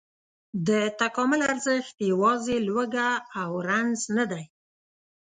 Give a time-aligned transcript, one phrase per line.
[0.67, 0.69] د
[1.01, 3.09] تکامل ارزښت یواځې لوږه
[3.41, 4.43] او رنځ نه دی.